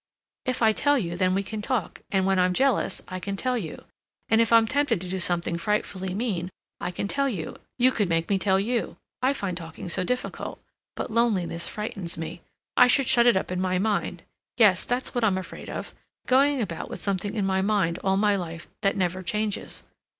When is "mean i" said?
6.15-6.89